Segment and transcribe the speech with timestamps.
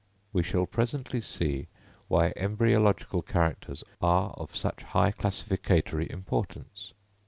[0.33, 1.67] We shall presently see
[2.07, 6.93] why embryological characters are of such high classificatory importance.